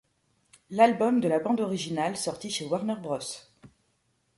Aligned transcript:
L'album 0.71 1.19
de 1.19 1.27
la 1.27 1.37
bande 1.37 1.61
originale, 1.61 2.17
sorti 2.17 2.49
chez 2.49 2.65
Warner 2.65 2.95
Bros. 3.03 3.19